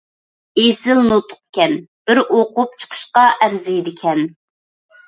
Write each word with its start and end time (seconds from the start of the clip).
ئېسىل 0.61 1.01
نۇتۇقكەن، 1.11 1.75
بىر 2.09 2.23
ئوقۇپ 2.25 2.75
چىقىشقا 2.83 3.31
ئەرزىيدىكەن. 3.39 4.29